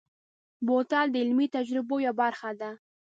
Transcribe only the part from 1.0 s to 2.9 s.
د علمي تجربو یوه برخه ده.